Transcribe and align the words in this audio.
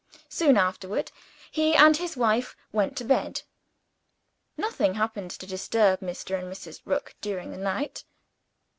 Soon 0.29 0.57
afterward, 0.57 1.11
he 1.51 1.75
and 1.75 1.95
his 1.97 2.17
wife 2.17 2.57
went 2.71 2.97
to 2.97 3.05
bed. 3.05 3.43
Nothing 4.57 4.95
happened 4.95 5.29
to 5.29 5.45
disturb 5.45 5.99
Mr. 5.99 6.39
and 6.41 6.51
Mrs. 6.51 6.81
Rook 6.85 7.13
during 7.21 7.51
the 7.51 7.57
night. 7.57 8.03